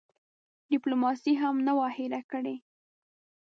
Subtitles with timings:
[0.71, 2.55] ډیپلوماسي هم نه وه هېره کړې.